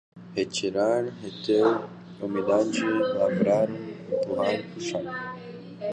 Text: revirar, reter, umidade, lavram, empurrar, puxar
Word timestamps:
revirar, 0.35 1.03
reter, 1.21 1.67
umidade, 2.25 2.83
lavram, 3.19 3.69
empurrar, 4.13 4.55
puxar 4.73 5.05